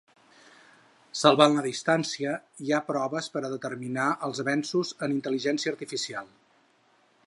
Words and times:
Salvant 1.19 1.57
la 1.57 1.65
distància, 1.65 2.33
hi 2.67 2.73
ha 2.73 2.81
proves 2.89 3.29
per 3.37 3.45
a 3.45 3.53
determinar 3.55 4.09
els 4.29 4.43
avenços 4.47 4.97
en 5.09 5.19
intel·ligència 5.21 5.77
artificial. 5.77 6.35